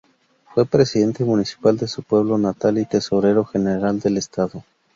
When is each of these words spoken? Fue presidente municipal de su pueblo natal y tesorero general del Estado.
Fue 0.55 0.65
presidente 0.65 1.23
municipal 1.23 1.77
de 1.77 1.87
su 1.87 2.01
pueblo 2.01 2.39
natal 2.39 2.79
y 2.79 2.87
tesorero 2.87 3.45
general 3.45 3.99
del 3.99 4.17
Estado. 4.17 4.63